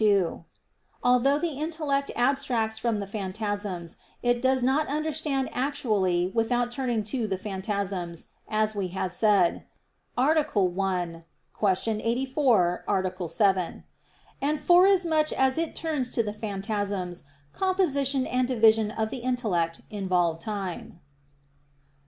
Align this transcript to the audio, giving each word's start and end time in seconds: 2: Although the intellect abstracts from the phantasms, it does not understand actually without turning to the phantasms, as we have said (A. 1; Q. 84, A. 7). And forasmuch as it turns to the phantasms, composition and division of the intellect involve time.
2: 0.03 0.43
Although 1.03 1.37
the 1.37 1.59
intellect 1.59 2.09
abstracts 2.15 2.79
from 2.79 2.99
the 2.99 3.05
phantasms, 3.05 3.97
it 4.23 4.41
does 4.41 4.63
not 4.63 4.87
understand 4.87 5.47
actually 5.51 6.25
without 6.33 6.71
turning 6.71 7.03
to 7.03 7.27
the 7.27 7.37
phantasms, 7.37 8.25
as 8.47 8.73
we 8.73 8.87
have 8.87 9.11
said 9.11 9.63
(A. 10.17 10.41
1; 10.63 11.23
Q. 11.53 11.99
84, 12.03 12.83
A. 12.87 13.27
7). 13.29 13.83
And 14.41 14.59
forasmuch 14.59 15.31
as 15.33 15.59
it 15.59 15.75
turns 15.75 16.09
to 16.09 16.23
the 16.23 16.33
phantasms, 16.33 17.25
composition 17.53 18.25
and 18.25 18.47
division 18.47 18.89
of 18.89 19.11
the 19.11 19.17
intellect 19.19 19.81
involve 19.91 20.39
time. 20.39 20.99